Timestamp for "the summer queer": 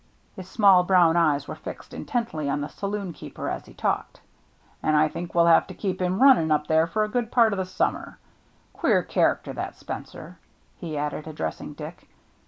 7.57-9.03